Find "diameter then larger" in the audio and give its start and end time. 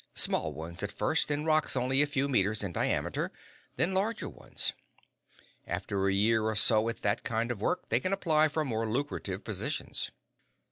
2.71-4.27